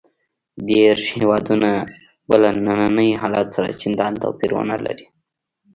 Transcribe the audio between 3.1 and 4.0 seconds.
حالت سره